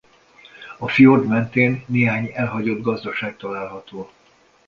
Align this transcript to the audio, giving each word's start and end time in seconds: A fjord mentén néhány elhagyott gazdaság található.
A 0.77 0.87
fjord 0.87 1.25
mentén 1.27 1.83
néhány 1.87 2.31
elhagyott 2.33 2.81
gazdaság 2.81 3.37
található. 3.37 4.09